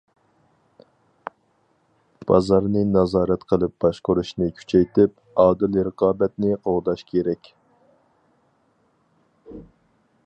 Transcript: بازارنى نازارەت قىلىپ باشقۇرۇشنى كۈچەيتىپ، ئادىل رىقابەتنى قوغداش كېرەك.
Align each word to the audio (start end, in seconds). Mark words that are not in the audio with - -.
بازارنى 2.31 2.83
نازارەت 2.93 3.45
قىلىپ 3.53 3.75
باشقۇرۇشنى 3.85 4.49
كۈچەيتىپ، 4.61 5.15
ئادىل 5.45 5.79
رىقابەتنى 5.91 6.59
قوغداش 6.67 7.07
كېرەك. 7.13 7.55